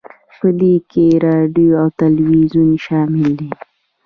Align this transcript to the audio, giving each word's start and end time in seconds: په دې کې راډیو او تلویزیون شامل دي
په 0.39 0.47
دې 0.59 0.75
کې 0.91 1.05
راډیو 1.25 1.71
او 1.81 1.87
تلویزیون 2.01 2.69
شامل 2.85 3.27
دي 3.39 3.49